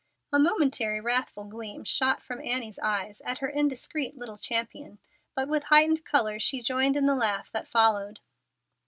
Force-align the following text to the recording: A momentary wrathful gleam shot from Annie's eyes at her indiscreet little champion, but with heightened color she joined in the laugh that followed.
A 0.33 0.39
momentary 0.39 0.99
wrathful 0.99 1.45
gleam 1.45 1.83
shot 1.83 2.23
from 2.23 2.41
Annie's 2.41 2.79
eyes 2.79 3.21
at 3.23 3.37
her 3.37 3.49
indiscreet 3.51 4.17
little 4.17 4.39
champion, 4.39 4.97
but 5.35 5.47
with 5.47 5.65
heightened 5.65 6.03
color 6.05 6.39
she 6.39 6.63
joined 6.63 6.95
in 6.97 7.05
the 7.05 7.13
laugh 7.13 7.51
that 7.51 7.67
followed. 7.67 8.19